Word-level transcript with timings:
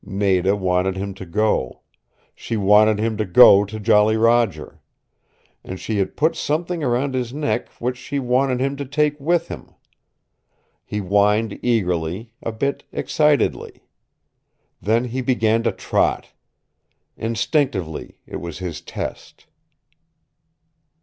Nada 0.03 0.55
wanted 0.55 0.97
him 0.97 1.13
to 1.13 1.27
go. 1.27 1.81
She 2.33 2.57
wanted 2.57 2.97
him 2.97 3.17
to 3.17 3.23
go 3.25 3.65
to 3.65 3.79
Jolly 3.79 4.17
Roger. 4.17 4.81
And 5.63 5.79
she 5.79 5.99
had 5.99 6.15
put 6.17 6.35
something 6.35 6.83
around 6.83 7.13
his 7.13 7.35
neck 7.35 7.69
which 7.77 7.97
she 7.97 8.17
wanted 8.17 8.59
him 8.59 8.75
to 8.77 8.85
take 8.85 9.19
with 9.19 9.49
him. 9.49 9.75
He 10.83 10.97
whined 10.97 11.59
eagerly, 11.61 12.33
a 12.41 12.51
bit 12.51 12.83
excitedly. 12.91 13.83
Then 14.81 15.03
he 15.05 15.21
began 15.21 15.61
to 15.61 15.71
trot. 15.71 16.29
Instinctively 17.15 18.17
it 18.25 18.37
was 18.37 18.57
his 18.57 18.81
test. 18.81 19.45